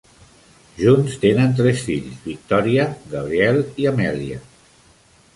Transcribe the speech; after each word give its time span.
Junts, 0.77 1.17
tenen 1.25 1.51
tres 1.59 1.83
fills: 1.89 2.15
Victoria, 2.23 2.85
Gabriel 3.11 3.61
i 3.83 3.85
Amelia. 3.91 4.39